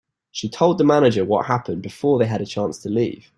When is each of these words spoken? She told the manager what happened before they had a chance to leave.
She 0.31 0.49
told 0.49 0.79
the 0.79 0.83
manager 0.83 1.23
what 1.23 1.45
happened 1.45 1.83
before 1.83 2.17
they 2.17 2.25
had 2.25 2.41
a 2.41 2.45
chance 2.47 2.79
to 2.79 2.89
leave. 2.89 3.27